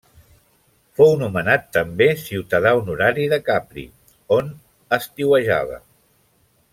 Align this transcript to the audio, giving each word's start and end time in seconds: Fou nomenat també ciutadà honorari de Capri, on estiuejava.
Fou 0.99 1.11
nomenat 1.23 1.67
també 1.77 2.07
ciutadà 2.23 2.71
honorari 2.79 3.27
de 3.35 3.39
Capri, 3.51 3.83
on 4.39 4.49
estiuejava. 5.01 5.79